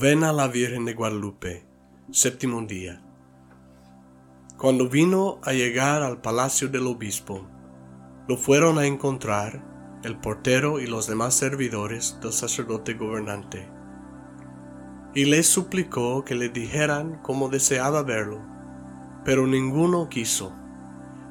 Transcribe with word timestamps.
Novena 0.00 0.30
a 0.30 0.32
la 0.32 0.48
Virgen 0.48 0.86
de 0.86 0.94
Guadalupe, 0.94 1.62
séptimo 2.10 2.62
día. 2.62 3.02
Cuando 4.56 4.88
vino 4.88 5.38
a 5.44 5.52
llegar 5.52 6.02
al 6.02 6.22
palacio 6.22 6.68
del 6.68 6.86
obispo, 6.86 7.46
lo 8.26 8.38
fueron 8.38 8.78
a 8.78 8.86
encontrar 8.86 9.62
el 10.02 10.16
portero 10.16 10.80
y 10.80 10.86
los 10.86 11.06
demás 11.06 11.34
servidores 11.34 12.16
del 12.22 12.32
sacerdote 12.32 12.94
gobernante. 12.94 13.68
Y 15.14 15.26
les 15.26 15.46
suplicó 15.46 16.24
que 16.24 16.34
le 16.34 16.48
dijeran 16.48 17.20
cómo 17.22 17.50
deseaba 17.50 18.02
verlo, 18.02 18.40
pero 19.22 19.46
ninguno 19.46 20.08
quiso. 20.08 20.54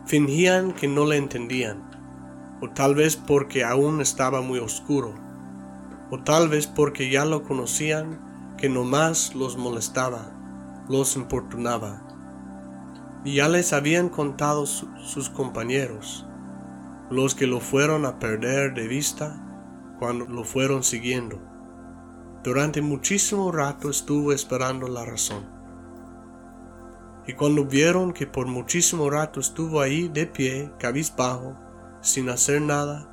Fingían 0.05 0.73
que 0.73 0.87
no 0.87 1.07
le 1.07 1.17
entendían, 1.17 1.89
o 2.61 2.69
tal 2.69 2.93
vez 2.93 3.15
porque 3.15 3.63
aún 3.63 3.99
estaba 3.99 4.41
muy 4.41 4.59
oscuro, 4.59 5.15
o 6.11 6.19
tal 6.19 6.49
vez 6.49 6.67
porque 6.67 7.09
ya 7.09 7.25
lo 7.25 7.41
conocían 7.41 8.28
que 8.59 8.67
nomás 8.67 9.35
los 9.35 9.57
molestaba, 9.57 10.31
los 10.89 11.15
importunaba. 11.15 12.01
Y 13.23 13.35
ya 13.35 13.47
les 13.47 13.71
habían 13.71 14.09
contado 14.09 14.65
sus 14.65 15.29
compañeros, 15.29 16.25
los 17.09 17.35
que 17.35 17.47
lo 17.47 17.61
fueron 17.61 18.05
a 18.05 18.19
perder 18.19 18.73
de 18.73 18.87
vista 18.87 19.95
cuando 19.97 20.25
lo 20.25 20.43
fueron 20.43 20.83
siguiendo. 20.83 21.39
Durante 22.43 22.81
muchísimo 22.81 23.49
rato 23.51 23.89
estuvo 23.89 24.33
esperando 24.33 24.89
la 24.89 25.05
razón. 25.05 25.45
Y 27.27 27.33
cuando 27.33 27.63
vieron 27.63 28.11
que 28.11 28.27
por 28.27 28.47
muchísimo 28.47 29.09
rato 29.09 29.39
estuvo 29.39 29.79
ahí 29.79 30.09
de 30.09 30.25
pie, 30.25 30.73
cabizbajo, 30.79 31.55
sin 32.01 32.29
hacer 32.29 32.61
nada, 32.61 33.09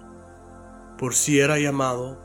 por 0.98 1.14
si 1.14 1.39
era 1.39 1.58
llamado, 1.58 2.19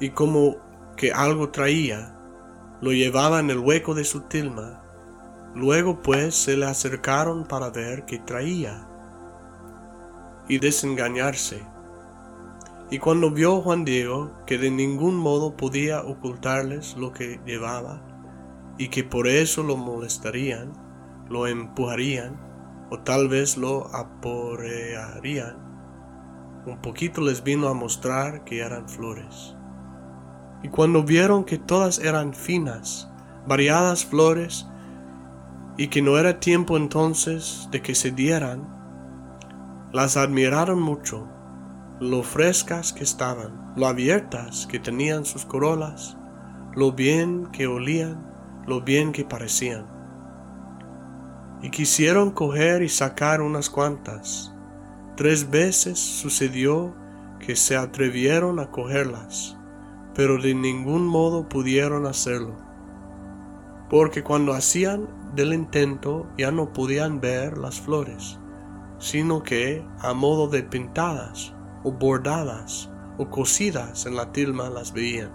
y 0.00 0.10
como 0.10 0.65
que 0.96 1.12
algo 1.12 1.50
traía, 1.50 2.16
lo 2.80 2.92
llevaba 2.92 3.40
en 3.40 3.50
el 3.50 3.58
hueco 3.58 3.94
de 3.94 4.04
su 4.04 4.22
tilma. 4.22 4.82
Luego 5.54 6.02
pues 6.02 6.34
se 6.34 6.56
le 6.56 6.66
acercaron 6.66 7.44
para 7.44 7.70
ver 7.70 8.04
qué 8.04 8.18
traía 8.18 8.88
y 10.48 10.58
desengañarse. 10.58 11.62
Y 12.90 12.98
cuando 12.98 13.30
vio 13.30 13.60
Juan 13.62 13.84
Diego 13.84 14.32
que 14.46 14.58
de 14.58 14.70
ningún 14.70 15.16
modo 15.16 15.56
podía 15.56 16.02
ocultarles 16.02 16.96
lo 16.96 17.12
que 17.12 17.40
llevaba, 17.44 18.02
y 18.78 18.88
que 18.88 19.04
por 19.04 19.26
eso 19.26 19.62
lo 19.62 19.76
molestarían, 19.76 20.72
lo 21.28 21.46
empujarían, 21.46 22.36
o 22.90 22.98
tal 23.00 23.28
vez 23.28 23.56
lo 23.56 23.86
aporrearían, 23.94 25.56
un 26.66 26.80
poquito 26.80 27.20
les 27.20 27.42
vino 27.42 27.68
a 27.68 27.74
mostrar 27.74 28.44
que 28.44 28.60
eran 28.60 28.88
flores. 28.88 29.56
Y 30.66 30.68
cuando 30.68 31.04
vieron 31.04 31.44
que 31.44 31.58
todas 31.58 32.00
eran 32.00 32.34
finas, 32.34 33.08
variadas 33.46 34.04
flores, 34.04 34.66
y 35.76 35.86
que 35.86 36.02
no 36.02 36.18
era 36.18 36.40
tiempo 36.40 36.76
entonces 36.76 37.68
de 37.70 37.82
que 37.82 37.94
se 37.94 38.10
dieran, 38.10 38.66
las 39.92 40.16
admiraron 40.16 40.82
mucho, 40.82 41.28
lo 42.00 42.24
frescas 42.24 42.92
que 42.92 43.04
estaban, 43.04 43.74
lo 43.76 43.86
abiertas 43.86 44.66
que 44.66 44.80
tenían 44.80 45.24
sus 45.24 45.46
corolas, 45.46 46.16
lo 46.74 46.90
bien 46.90 47.46
que 47.52 47.68
olían, 47.68 48.28
lo 48.66 48.80
bien 48.80 49.12
que 49.12 49.24
parecían. 49.24 49.86
Y 51.62 51.70
quisieron 51.70 52.32
coger 52.32 52.82
y 52.82 52.88
sacar 52.88 53.40
unas 53.40 53.70
cuantas. 53.70 54.52
Tres 55.16 55.48
veces 55.48 56.00
sucedió 56.00 56.92
que 57.38 57.54
se 57.54 57.76
atrevieron 57.76 58.58
a 58.58 58.72
cogerlas 58.72 59.55
pero 60.16 60.38
de 60.38 60.54
ningún 60.54 61.06
modo 61.06 61.46
pudieron 61.46 62.06
hacerlo, 62.06 62.56
porque 63.90 64.24
cuando 64.24 64.54
hacían 64.54 65.06
del 65.34 65.52
intento 65.52 66.26
ya 66.38 66.50
no 66.50 66.72
podían 66.72 67.20
ver 67.20 67.58
las 67.58 67.82
flores, 67.82 68.38
sino 68.98 69.42
que 69.42 69.86
a 70.00 70.14
modo 70.14 70.48
de 70.48 70.62
pintadas 70.62 71.54
o 71.84 71.92
bordadas 71.92 72.90
o 73.18 73.28
cosidas 73.28 74.06
en 74.06 74.16
la 74.16 74.32
tilma 74.32 74.70
las 74.70 74.94
veían. 74.94 75.32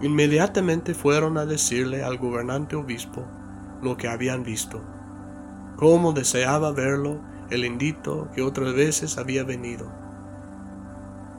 Inmediatamente 0.00 0.94
fueron 0.94 1.36
a 1.36 1.44
decirle 1.44 2.02
al 2.02 2.16
gobernante 2.16 2.76
obispo 2.76 3.26
lo 3.82 3.98
que 3.98 4.08
habían 4.08 4.42
visto, 4.42 4.82
cómo 5.76 6.14
deseaba 6.14 6.72
verlo 6.72 7.20
el 7.50 7.66
indito 7.66 8.30
que 8.34 8.40
otras 8.40 8.72
veces 8.72 9.18
había 9.18 9.44
venido 9.44 10.09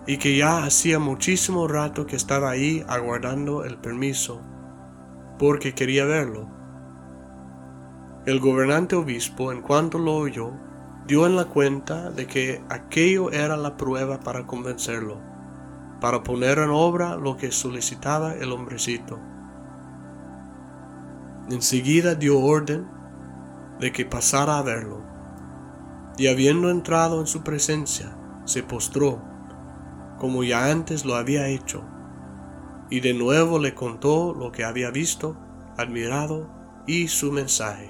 y 0.07 0.17
que 0.17 0.35
ya 0.35 0.63
hacía 0.63 0.99
muchísimo 0.99 1.67
rato 1.67 2.05
que 2.05 2.15
estaba 2.15 2.49
ahí 2.49 2.83
aguardando 2.87 3.63
el 3.63 3.77
permiso, 3.77 4.41
porque 5.37 5.73
quería 5.73 6.05
verlo. 6.05 6.47
El 8.25 8.39
gobernante 8.39 8.95
obispo, 8.95 9.51
en 9.51 9.61
cuanto 9.61 9.99
lo 9.99 10.15
oyó, 10.15 10.51
dio 11.07 11.25
en 11.25 11.35
la 11.35 11.45
cuenta 11.45 12.11
de 12.11 12.27
que 12.27 12.63
aquello 12.69 13.31
era 13.31 13.57
la 13.57 13.77
prueba 13.77 14.19
para 14.19 14.45
convencerlo, 14.45 15.17
para 15.99 16.23
poner 16.23 16.59
en 16.59 16.69
obra 16.69 17.15
lo 17.15 17.37
que 17.37 17.51
solicitaba 17.51 18.33
el 18.33 18.51
hombrecito. 18.51 19.19
Enseguida 21.49 22.15
dio 22.15 22.39
orden 22.39 22.87
de 23.79 23.91
que 23.91 24.05
pasara 24.05 24.57
a 24.57 24.61
verlo, 24.61 25.01
y 26.17 26.27
habiendo 26.27 26.69
entrado 26.69 27.19
en 27.19 27.27
su 27.27 27.43
presencia, 27.43 28.15
se 28.45 28.61
postró 28.63 29.30
como 30.21 30.43
ya 30.43 30.69
antes 30.69 31.03
lo 31.03 31.15
había 31.15 31.47
hecho, 31.47 31.83
y 32.91 32.99
de 32.99 33.15
nuevo 33.15 33.57
le 33.57 33.73
contó 33.73 34.35
lo 34.35 34.51
que 34.51 34.63
había 34.63 34.91
visto, 34.91 35.35
admirado, 35.79 36.47
y 36.85 37.07
su 37.07 37.31
mensaje. 37.31 37.89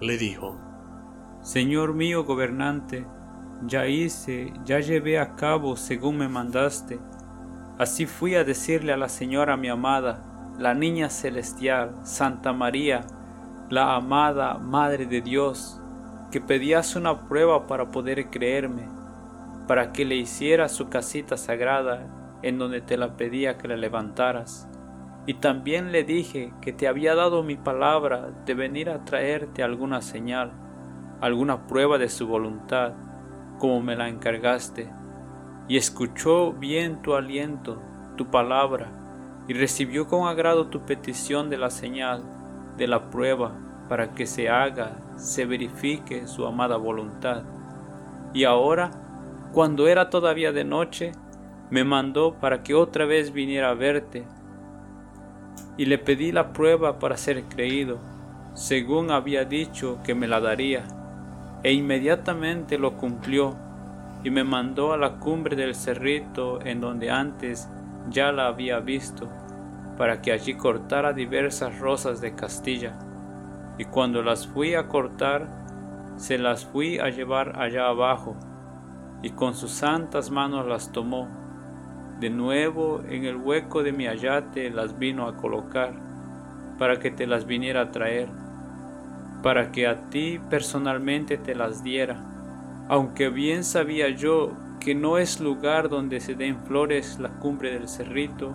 Le 0.00 0.16
dijo, 0.16 0.56
Señor 1.42 1.92
mío 1.92 2.22
gobernante, 2.22 3.04
ya 3.66 3.88
hice, 3.88 4.52
ya 4.64 4.78
llevé 4.78 5.18
a 5.18 5.34
cabo 5.34 5.76
según 5.76 6.18
me 6.18 6.28
mandaste. 6.28 7.00
Así 7.76 8.06
fui 8.06 8.36
a 8.36 8.44
decirle 8.44 8.92
a 8.92 8.96
la 8.96 9.08
señora 9.08 9.56
mi 9.56 9.66
amada, 9.66 10.54
la 10.56 10.74
niña 10.74 11.10
celestial, 11.10 11.96
Santa 12.04 12.52
María, 12.52 13.04
la 13.68 13.96
amada 13.96 14.58
Madre 14.58 15.06
de 15.06 15.22
Dios, 15.22 15.80
que 16.30 16.40
pedías 16.40 16.94
una 16.94 17.26
prueba 17.26 17.66
para 17.66 17.90
poder 17.90 18.30
creerme 18.30 19.03
para 19.66 19.92
que 19.92 20.04
le 20.04 20.16
hiciera 20.16 20.68
su 20.68 20.88
casita 20.88 21.36
sagrada 21.36 22.06
en 22.42 22.58
donde 22.58 22.80
te 22.80 22.96
la 22.96 23.16
pedía 23.16 23.56
que 23.56 23.68
la 23.68 23.76
levantaras. 23.76 24.68
Y 25.26 25.34
también 25.34 25.92
le 25.92 26.04
dije 26.04 26.52
que 26.60 26.72
te 26.72 26.86
había 26.86 27.14
dado 27.14 27.42
mi 27.42 27.56
palabra 27.56 28.30
de 28.44 28.52
venir 28.54 28.90
a 28.90 29.04
traerte 29.04 29.62
alguna 29.62 30.02
señal, 30.02 30.52
alguna 31.22 31.66
prueba 31.66 31.96
de 31.96 32.10
su 32.10 32.26
voluntad, 32.26 32.92
como 33.58 33.80
me 33.80 33.96
la 33.96 34.08
encargaste. 34.08 34.90
Y 35.66 35.78
escuchó 35.78 36.52
bien 36.52 37.00
tu 37.00 37.14
aliento, 37.14 37.80
tu 38.16 38.26
palabra, 38.26 38.90
y 39.48 39.54
recibió 39.54 40.06
con 40.06 40.28
agrado 40.28 40.66
tu 40.66 40.80
petición 40.80 41.48
de 41.48 41.56
la 41.56 41.70
señal, 41.70 42.22
de 42.76 42.86
la 42.86 43.10
prueba, 43.10 43.52
para 43.88 44.12
que 44.12 44.26
se 44.26 44.50
haga, 44.50 44.96
se 45.16 45.46
verifique 45.46 46.26
su 46.26 46.46
amada 46.46 46.76
voluntad. 46.76 47.44
Y 48.34 48.44
ahora 48.44 48.90
cuando 49.54 49.86
era 49.86 50.10
todavía 50.10 50.50
de 50.50 50.64
noche, 50.64 51.12
me 51.70 51.84
mandó 51.84 52.34
para 52.40 52.64
que 52.64 52.74
otra 52.74 53.04
vez 53.04 53.32
viniera 53.32 53.70
a 53.70 53.74
verte, 53.74 54.24
y 55.76 55.86
le 55.86 55.96
pedí 55.96 56.32
la 56.32 56.52
prueba 56.52 56.98
para 56.98 57.16
ser 57.16 57.44
creído, 57.44 58.00
según 58.54 59.12
había 59.12 59.44
dicho 59.44 60.00
que 60.02 60.16
me 60.16 60.26
la 60.26 60.40
daría, 60.40 60.82
e 61.62 61.72
inmediatamente 61.72 62.78
lo 62.78 62.96
cumplió, 62.96 63.54
y 64.24 64.30
me 64.30 64.42
mandó 64.42 64.92
a 64.92 64.96
la 64.96 65.20
cumbre 65.20 65.54
del 65.54 65.76
cerrito 65.76 66.60
en 66.60 66.80
donde 66.80 67.12
antes 67.12 67.68
ya 68.10 68.32
la 68.32 68.48
había 68.48 68.80
visto, 68.80 69.28
para 69.96 70.20
que 70.20 70.32
allí 70.32 70.54
cortara 70.54 71.12
diversas 71.12 71.78
rosas 71.78 72.20
de 72.20 72.34
Castilla, 72.34 72.98
y 73.78 73.84
cuando 73.84 74.20
las 74.20 74.48
fui 74.48 74.74
a 74.74 74.88
cortar, 74.88 75.46
se 76.16 76.38
las 76.38 76.64
fui 76.64 76.98
a 76.98 77.08
llevar 77.10 77.60
allá 77.60 77.86
abajo, 77.86 78.36
y 79.24 79.30
con 79.30 79.54
sus 79.54 79.70
santas 79.70 80.30
manos 80.30 80.66
las 80.66 80.92
tomó. 80.92 81.26
De 82.20 82.28
nuevo 82.28 83.02
en 83.08 83.24
el 83.24 83.36
hueco 83.36 83.82
de 83.82 83.90
mi 83.90 84.06
ayate 84.06 84.68
las 84.68 84.98
vino 84.98 85.26
a 85.26 85.36
colocar, 85.38 85.94
para 86.78 86.98
que 86.98 87.10
te 87.10 87.26
las 87.26 87.46
viniera 87.46 87.80
a 87.80 87.90
traer, 87.90 88.28
para 89.42 89.72
que 89.72 89.86
a 89.86 90.10
ti 90.10 90.38
personalmente 90.50 91.38
te 91.38 91.54
las 91.54 91.82
diera, 91.82 92.22
aunque 92.90 93.30
bien 93.30 93.64
sabía 93.64 94.10
yo 94.10 94.52
que 94.78 94.94
no 94.94 95.16
es 95.16 95.40
lugar 95.40 95.88
donde 95.88 96.20
se 96.20 96.34
den 96.34 96.58
flores 96.66 97.18
la 97.18 97.30
cumbre 97.30 97.72
del 97.72 97.88
cerrito, 97.88 98.54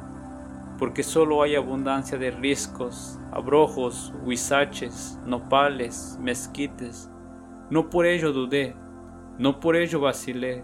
porque 0.77 1.01
solo 1.01 1.41
hay 1.41 1.55
abundancia 1.55 2.19
de 2.19 2.29
riscos, 2.29 3.17
abrojos, 3.31 4.13
huizaches, 4.23 5.17
nopales, 5.25 6.19
mezquites. 6.21 7.09
No 7.71 7.89
por 7.89 8.05
ello 8.05 8.31
dudé, 8.31 8.75
no 9.39 9.59
por 9.59 9.75
ello 9.75 9.99
vacilé. 9.99 10.63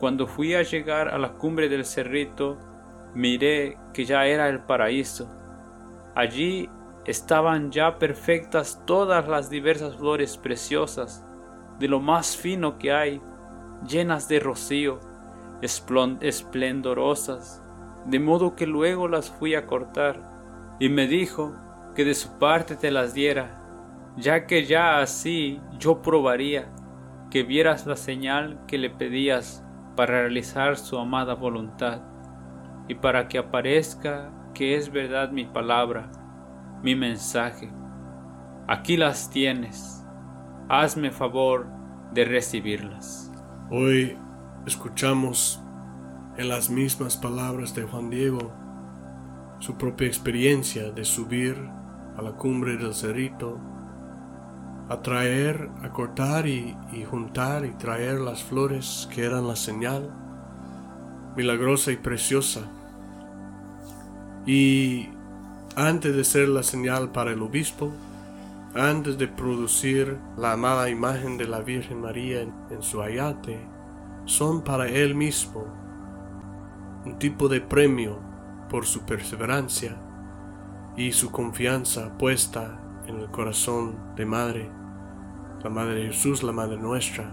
Cuando 0.00 0.26
fui 0.26 0.54
a 0.54 0.62
llegar 0.62 1.08
a 1.08 1.18
la 1.18 1.34
cumbre 1.34 1.68
del 1.68 1.84
cerrito, 1.84 2.56
miré 3.14 3.76
que 3.92 4.06
ya 4.06 4.26
era 4.26 4.48
el 4.48 4.60
paraíso, 4.60 5.28
Allí 6.16 6.68
estaban 7.04 7.70
ya 7.70 7.98
perfectas 7.98 8.82
todas 8.86 9.28
las 9.28 9.50
diversas 9.50 9.96
flores 9.96 10.38
preciosas, 10.38 11.26
de 11.78 11.88
lo 11.88 12.00
más 12.00 12.38
fino 12.38 12.78
que 12.78 12.90
hay, 12.90 13.20
llenas 13.86 14.26
de 14.26 14.40
rocío, 14.40 14.98
esplendorosas, 15.60 17.62
de 18.06 18.18
modo 18.18 18.56
que 18.56 18.66
luego 18.66 19.08
las 19.08 19.30
fui 19.30 19.54
a 19.54 19.66
cortar, 19.66 20.22
y 20.80 20.88
me 20.88 21.06
dijo 21.06 21.54
que 21.94 22.06
de 22.06 22.14
su 22.14 22.38
parte 22.38 22.76
te 22.76 22.90
las 22.90 23.12
diera, 23.12 23.62
ya 24.16 24.46
que 24.46 24.64
ya 24.64 25.00
así 25.00 25.60
yo 25.78 26.00
probaría 26.00 26.72
que 27.30 27.42
vieras 27.42 27.86
la 27.86 27.96
señal 27.96 28.60
que 28.66 28.78
le 28.78 28.90
pedías 28.90 29.64
para 29.96 30.22
realizar 30.22 30.76
su 30.76 30.98
amada 30.98 31.34
voluntad, 31.34 32.02
y 32.88 32.94
para 32.94 33.28
que 33.28 33.38
aparezca 33.38 34.30
que 34.54 34.76
es 34.76 34.90
verdad 34.90 35.30
mi 35.32 35.44
palabra, 35.44 36.10
mi 36.82 36.94
mensaje. 36.94 37.70
Aquí 38.68 38.96
las 38.96 39.30
tienes. 39.30 40.04
Hazme 40.68 41.10
favor 41.10 41.66
de 42.12 42.24
recibirlas. 42.24 43.32
Hoy 43.70 44.16
escuchamos 44.66 45.62
en 46.36 46.48
las 46.48 46.70
mismas 46.70 47.16
palabras 47.16 47.74
de 47.74 47.82
Juan 47.82 48.10
Diego 48.10 48.52
su 49.58 49.76
propia 49.76 50.06
experiencia 50.06 50.90
de 50.90 51.04
subir 51.04 51.56
a 52.16 52.22
la 52.22 52.32
cumbre 52.32 52.76
del 52.76 52.94
cerrito, 52.94 53.58
a 54.88 55.02
traer, 55.02 55.68
a 55.82 55.90
cortar 55.90 56.46
y, 56.46 56.76
juntar 57.10 57.64
y 57.64 57.70
traer 57.70 58.20
las 58.20 58.42
flores 58.42 59.08
que 59.12 59.24
eran 59.24 59.48
la 59.48 59.56
señal 59.56 60.10
milagrosa 61.36 61.92
y 61.92 61.96
preciosa. 61.96 62.60
Y 64.46 65.08
antes 65.74 66.14
de 66.14 66.24
ser 66.24 66.48
la 66.48 66.62
señal 66.62 67.10
para 67.10 67.32
el 67.32 67.42
obispo, 67.42 67.92
antes 68.74 69.18
de 69.18 69.26
producir 69.26 70.18
la 70.36 70.52
amada 70.52 70.88
imagen 70.88 71.36
de 71.36 71.48
la 71.48 71.60
Virgen 71.60 72.00
María 72.00 72.42
en, 72.42 72.52
su 72.80 73.02
ayate, 73.02 73.58
son 74.24 74.62
para 74.62 74.88
él 74.88 75.14
mismo 75.14 75.64
un 77.04 77.18
tipo 77.18 77.48
de 77.48 77.60
premio 77.60 78.18
por 78.68 78.86
su 78.86 79.00
perseverancia 79.02 79.96
y 80.96 81.12
su 81.12 81.30
confianza 81.30 82.16
puesta 82.18 82.85
en 83.06 83.20
el 83.20 83.30
corazón 83.30 83.96
de 84.16 84.26
Madre, 84.26 84.70
la 85.62 85.70
Madre 85.70 85.94
de 85.94 86.06
Jesús, 86.06 86.42
la 86.42 86.52
Madre 86.52 86.76
nuestra. 86.76 87.32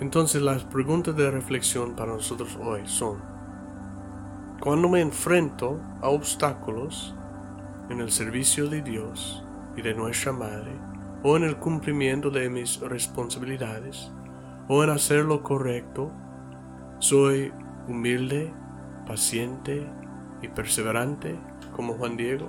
Entonces 0.00 0.42
las 0.42 0.64
preguntas 0.64 1.16
de 1.16 1.30
reflexión 1.30 1.94
para 1.94 2.12
nosotros 2.12 2.58
hoy 2.62 2.82
son, 2.86 3.18
cuando 4.60 4.88
me 4.88 5.00
enfrento 5.00 5.80
a 6.00 6.08
obstáculos 6.08 7.14
en 7.90 8.00
el 8.00 8.10
servicio 8.10 8.68
de 8.68 8.82
Dios, 8.82 9.44
y 9.76 9.82
de 9.82 9.94
nuestra 9.94 10.32
Madre, 10.32 10.72
o 11.22 11.36
en 11.36 11.44
el 11.44 11.56
cumplimiento 11.56 12.30
de 12.30 12.48
mis 12.48 12.80
responsabilidades, 12.80 14.10
o 14.68 14.82
en 14.82 14.90
hacer 14.90 15.24
lo 15.24 15.42
correcto, 15.42 16.10
soy 16.98 17.52
humilde, 17.88 18.52
paciente 19.06 19.86
y 20.42 20.48
perseverante 20.48 21.38
como 21.74 21.94
Juan 21.94 22.16
Diego. 22.16 22.48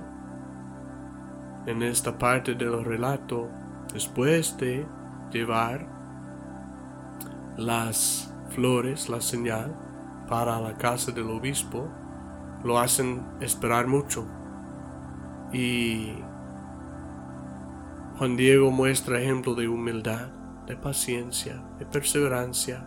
En 1.66 1.82
esta 1.82 2.16
parte 2.16 2.54
del 2.54 2.84
relato, 2.84 3.48
después 3.92 4.56
de 4.56 4.86
llevar 5.32 5.88
las 7.56 8.32
flores, 8.50 9.08
la 9.08 9.20
señal, 9.20 9.74
para 10.28 10.60
la 10.60 10.76
casa 10.76 11.10
del 11.10 11.28
obispo, 11.28 11.88
lo 12.62 12.78
hacen 12.78 13.20
esperar 13.40 13.88
mucho. 13.88 14.26
Y 15.52 16.12
Juan 18.18 18.36
Diego 18.36 18.70
muestra 18.70 19.20
ejemplo 19.20 19.54
de 19.54 19.68
humildad, 19.68 20.28
de 20.66 20.76
paciencia, 20.76 21.62
de 21.78 21.86
perseverancia. 21.86 22.86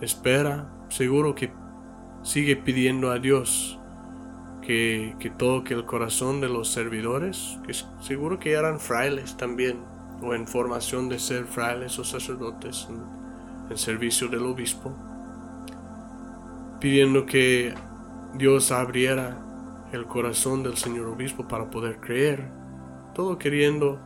Espera, 0.00 0.68
seguro 0.88 1.34
que 1.34 1.52
sigue 2.22 2.56
pidiendo 2.56 3.10
a 3.10 3.18
Dios 3.18 3.78
que, 4.66 5.32
toque 5.38 5.74
el 5.74 5.84
corazón 5.84 6.40
de 6.40 6.48
los 6.48 6.68
servidores, 6.68 7.58
que 7.66 7.72
seguro 8.00 8.40
que 8.40 8.52
eran 8.52 8.80
frailes 8.80 9.36
también, 9.36 9.78
o 10.22 10.34
en 10.34 10.46
formación 10.46 11.08
de 11.08 11.18
ser 11.18 11.44
frailes 11.44 11.98
o 11.98 12.04
sacerdotes 12.04 12.88
en, 12.90 13.00
en 13.70 13.78
servicio 13.78 14.28
del 14.28 14.44
obispo, 14.44 14.92
pidiendo 16.80 17.26
que 17.26 17.74
Dios 18.34 18.72
abriera 18.72 19.36
el 19.92 20.06
corazón 20.06 20.62
del 20.62 20.76
señor 20.76 21.06
obispo 21.06 21.46
para 21.46 21.70
poder 21.70 22.00
creer 22.00 22.44
todo 23.14 23.38
queriendo 23.38 23.98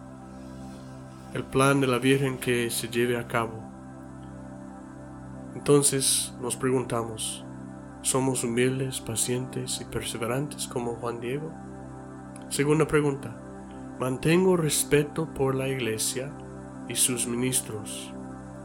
el 1.33 1.43
plan 1.43 1.81
de 1.81 1.87
la 1.87 1.99
Virgen 1.99 2.39
que 2.39 2.71
se 2.71 2.89
lleve 2.89 3.17
a 3.17 3.27
cabo. 3.27 3.55
Entonces 5.55 6.35
nos 6.41 6.55
preguntamos, 6.57 7.45
¿somos 8.03 8.45
humildes, 8.45 9.01
pacientes 9.01 9.81
y 9.81 9.85
perseverantes 9.85 10.67
como 10.67 10.95
Juan 10.95 11.21
Diego? 11.21 11.53
Segunda 12.49 12.87
pregunta, 12.87 13.37
¿mantengo 13.99 14.57
respeto 14.57 15.33
por 15.35 15.55
la 15.55 15.69
Iglesia 15.69 16.31
y 16.89 16.97
sus 16.97 17.27
ministros, 17.27 18.13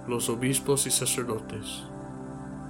los 0.07 0.29
obispos 0.29 0.87
y 0.87 0.91
sacerdotes, 0.91 1.83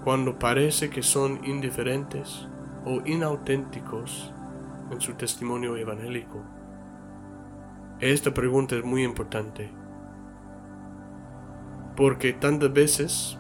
cuando 0.04 0.40
parece 0.40 0.90
que 0.90 1.04
son 1.04 1.46
indiferentes 1.46 2.48
o 2.86 3.02
inauténticos 3.06 4.34
en 4.92 5.00
su 5.00 5.14
testimonio 5.14 5.78
evangélico? 5.78 6.42
Esta 8.00 8.34
pregunta 8.34 8.76
es 8.76 8.84
muy 8.84 9.04
importante. 9.04 9.72
Porque 11.96 12.34
tantas 12.34 12.74
veces 12.74 13.38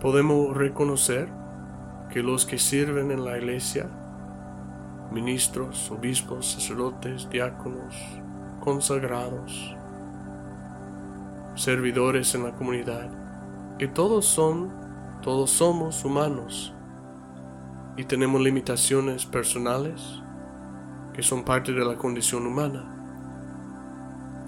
podemos 0.00 0.54
reconocer 0.54 1.37
que 2.10 2.22
los 2.22 2.46
que 2.46 2.58
sirven 2.58 3.10
en 3.10 3.24
la 3.24 3.38
iglesia, 3.38 3.88
ministros, 5.10 5.90
obispos, 5.90 6.52
sacerdotes, 6.52 7.28
diáconos, 7.30 7.94
consagrados, 8.60 9.74
servidores 11.54 12.34
en 12.34 12.44
la 12.44 12.52
comunidad, 12.52 13.10
que 13.78 13.88
todos 13.88 14.26
son, 14.26 14.70
todos 15.22 15.50
somos 15.50 16.04
humanos 16.04 16.72
y 17.96 18.04
tenemos 18.04 18.40
limitaciones 18.40 19.26
personales 19.26 20.22
que 21.12 21.22
son 21.22 21.44
parte 21.44 21.72
de 21.72 21.84
la 21.84 21.96
condición 21.96 22.46
humana. 22.46 22.94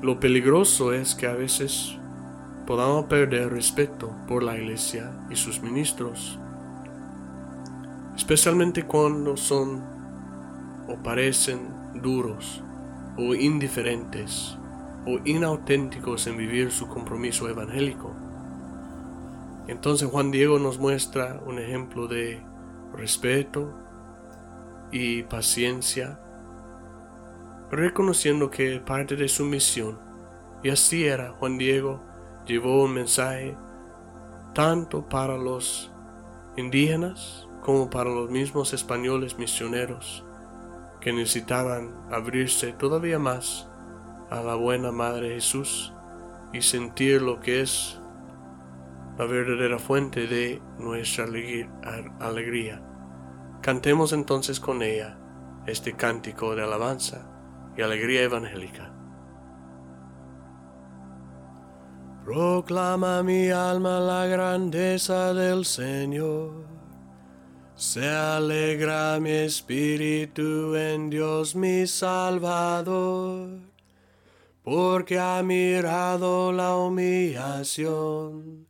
Lo 0.03 0.21
peligroso 0.21 0.93
es 0.93 1.15
que 1.15 1.27
a 1.27 1.35
veces 1.35 1.99
podamos 2.67 3.07
perder 3.07 3.53
respeto 3.53 4.15
por 4.29 4.45
la 4.45 4.57
iglesia 4.57 5.11
y 5.31 5.37
sus 5.37 5.61
ministros, 5.61 6.39
especialmente 8.21 8.85
cuando 8.85 9.35
son 9.35 9.83
o 10.87 10.95
parecen 11.03 11.71
duros 11.95 12.63
o 13.17 13.35
indiferentes 13.35 14.59
o 15.07 15.19
inauténticos 15.25 16.27
en 16.27 16.37
vivir 16.37 16.71
su 16.71 16.87
compromiso 16.87 17.49
evangélico. 17.49 18.13
Entonces 19.69 20.11
Juan 20.11 20.31
Diego 20.31 20.59
nos 20.59 20.79
muestra 20.79 21.41
un 21.47 21.59
ejemplo 21.59 22.09
de 22.09 22.43
respeto 22.95 23.73
y 24.93 25.23
paciencia 25.23 26.21
reconociendo 27.71 28.51
que 28.51 28.81
parte 28.81 29.17
de 29.17 29.29
su 29.29 29.47
misión, 29.47 29.99
y 30.63 30.69
así 30.69 31.07
era, 31.07 31.33
Juan 31.39 31.57
Diego 31.57 32.03
llevó 32.45 32.85
un 32.85 32.93
mensaje 32.93 33.57
tanto 34.53 35.09
para 35.09 35.39
los 35.39 35.91
indígenas 36.59 37.47
como 37.63 37.91
para 37.91 38.11
los 38.11 38.31
mismos 38.31 38.73
españoles 38.73 39.39
misioneros 39.39 40.25
que 41.01 41.13
necesitaban 41.13 41.95
abrirse 42.11 42.73
todavía 42.73 43.19
más 43.19 43.69
a 44.31 44.41
la 44.43 44.55
buena 44.55 44.93
Madre 44.93 45.31
Jesús 45.35 45.93
y 46.53 46.63
sentir 46.63 47.23
lo 47.23 47.41
que 47.41 47.63
es 47.63 48.01
la 49.19 49.27
verdadera 49.27 49.79
fuente 49.79 50.27
de 50.27 50.63
nuestra 50.79 51.25
alegría. 51.25 52.83
Cantemos 53.61 54.13
entonces 54.13 54.61
con 54.61 54.83
ella 54.83 55.19
este 55.67 55.95
cántico 55.95 56.55
de 56.55 56.63
alabanza 56.63 57.27
y 57.77 57.83
alegría 57.83 58.23
evangélica. 58.23 58.93
Proclama 62.25 63.23
mi 63.23 63.51
alma 63.51 63.99
la 63.99 64.27
grandeza 64.27 65.35
del 65.35 65.65
Señor. 65.65 66.70
Se 67.77 68.09
alegra 68.09 69.19
mi 69.21 69.31
espíritu 69.31 70.75
en 70.77 71.11
Dios 71.11 71.55
mi 71.55 71.87
Salvador, 71.87 73.49
porque 74.63 75.19
ha 75.19 75.43
mirado 75.43 76.53
la 76.53 76.77
humillación 76.77 78.67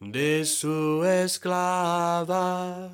de 0.00 0.44
su 0.44 1.04
esclava 1.04 2.90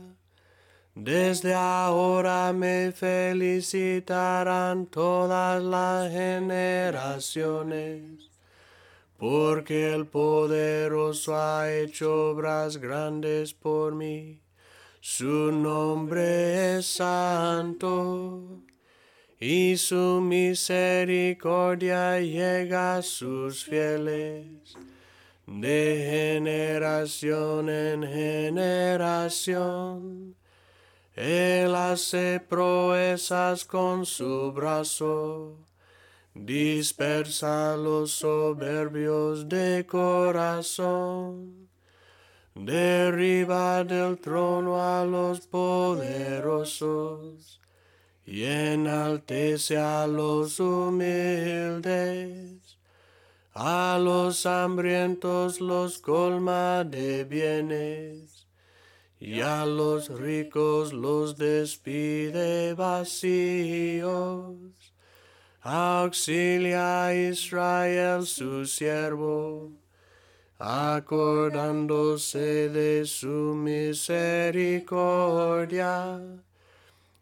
Desde 0.94 1.54
ahora 1.54 2.52
me 2.52 2.92
felicitarán 2.92 4.86
todas 4.86 5.62
las 5.62 6.10
generaciones, 6.10 8.30
porque 9.18 9.92
el 9.92 10.06
poderoso 10.06 11.36
ha 11.36 11.72
hecho 11.72 12.30
obras 12.30 12.76
grandes 12.76 13.52
por 13.52 13.94
mí. 13.94 14.43
Su 15.06 15.52
nombre 15.52 16.78
es 16.78 16.86
santo 16.86 18.62
y 19.38 19.76
su 19.76 20.22
misericordia 20.22 22.18
llega 22.20 22.96
a 22.96 23.02
sus 23.02 23.64
fieles 23.64 24.46
de 25.46 26.38
generación 26.40 27.68
en 27.68 28.02
generación. 28.02 29.74
Él 31.14 31.74
hace 31.74 32.40
proezas 32.40 33.66
con 33.66 34.06
su 34.06 34.52
brazo, 34.52 35.58
dispersa 36.32 37.76
los 37.76 38.10
soberbios 38.10 39.50
de 39.50 39.84
corazón, 39.86 41.63
derriba 42.54 43.84
del 43.84 44.18
trono 44.18 44.80
a 44.80 45.04
los 45.04 45.46
poderosos 45.46 46.84
y 48.26 48.44
enaltece 48.44 49.76
a 49.76 50.06
los 50.06 50.60
humildes. 50.60 52.54
A 53.56 53.98
los 54.00 54.46
hambrientos 54.46 55.60
los 55.60 55.98
colma 55.98 56.82
de 56.82 57.22
bienes, 57.22 58.48
y 59.20 59.42
a 59.42 59.64
los 59.64 60.08
ricos 60.08 60.92
los 60.92 61.36
despide 61.36 62.74
vacíos. 62.74 64.56
Auxilia 65.60 67.06
a 67.06 67.14
Israel 67.14 68.26
su 68.26 68.66
siervo, 68.66 69.70
acordándose 70.58 72.68
de 72.68 73.06
su 73.06 73.54
misericordia, 73.54 76.20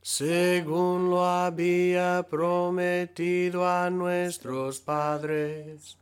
según 0.00 1.10
lo 1.10 1.24
había 1.24 2.26
prometido 2.28 3.68
a 3.68 3.88
nuestros 3.90 4.80
padres 4.80 5.96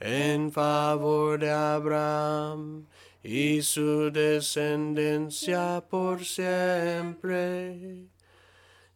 en 0.00 0.52
favor 0.52 1.38
de 1.38 1.50
Abraham 1.50 2.86
y 3.22 3.62
su 3.62 4.10
descendencia 4.10 5.82
por 5.88 6.24
siempre. 6.24 8.06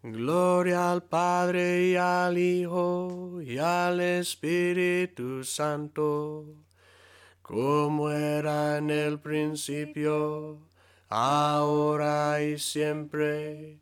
Gloria 0.02 0.90
al 0.90 1.04
Padre 1.04 1.90
y 1.90 1.97
al 1.97 2.37
Hijo 2.37 3.40
y 3.40 3.59
al 3.59 4.00
Espíritu 4.00 5.45
Santo, 5.45 6.45
como 7.52 8.11
era 8.11 8.78
en 8.78 8.88
el 8.88 9.21
principio, 9.21 10.59
ahora 11.11 12.42
y 12.42 12.59
siempre, 12.59 13.78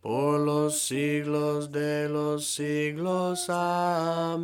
por 0.00 0.38
los 0.38 0.78
siglos 0.80 1.72
de 1.72 2.08
los 2.08 2.46
siglos. 2.46 3.50
Amén. 3.50 4.40